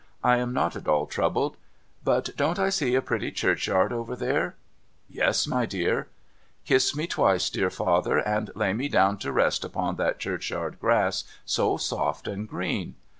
I 0.23 0.37
am 0.37 0.51
not 0.51 0.75
at 0.75 0.87
all 0.87 1.05
troubled. 1.05 1.57
But 2.03 2.35
don't 2.35 2.57
I 2.57 2.69
sec 2.69 2.89
a 2.93 3.03
pretty 3.03 3.29
church 3.31 3.67
yard 3.67 3.93
over 3.93 4.15
there?'' 4.15 4.55
Yes, 5.11 5.45
my 5.45 5.67
dear.'' 5.67 6.07
Kiss 6.65 6.95
me 6.95 7.05
twice, 7.05 7.51
dear 7.51 7.69
father, 7.69 8.17
and 8.17 8.49
lay 8.55 8.73
me 8.73 8.89
down 8.89 9.19
to 9.19 9.31
rest 9.31 9.63
upon 9.63 9.97
that 9.97 10.17
churcliyard 10.17 10.79
grass 10.79 11.23
so 11.45 11.77
soft 11.77 12.27
and 12.27 12.49
green.' 12.49 12.95